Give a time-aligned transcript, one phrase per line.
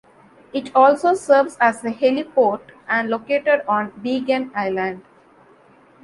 [0.51, 5.03] It also serves as a heliport and located on Beigan Island.